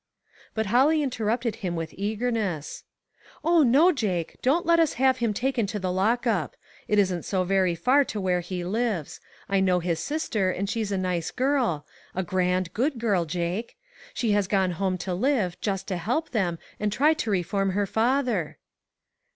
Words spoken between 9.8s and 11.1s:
sister, and she is a